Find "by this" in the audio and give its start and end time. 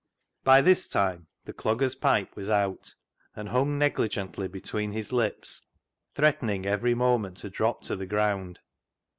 0.43-0.89